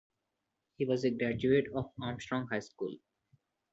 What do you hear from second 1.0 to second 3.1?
a graduate of Armstrong High School.